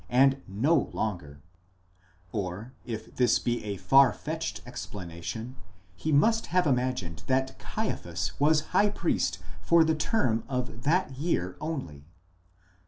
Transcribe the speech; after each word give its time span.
° 0.01 0.03
and 0.09 0.41
no 0.47 0.73
longer;. 0.93 1.43
or, 2.31 2.73
if 2.87 3.15
this 3.17 3.37
be 3.37 3.63
a 3.63 3.77
far 3.77 4.11
fetched 4.11 4.59
explanation, 4.65 5.55
he 5.95 6.11
must 6.11 6.47
have 6.47 6.65
imagined 6.65 7.21
that 7.27 7.59
Caiaphas. 7.59 8.31
was 8.39 8.61
high 8.73 8.89
priest 8.89 9.37
for 9.61 9.83
the 9.83 9.93
term 9.93 10.43
of 10.49 10.81
that 10.85 11.11
year 11.19 11.55
only. 11.61 12.07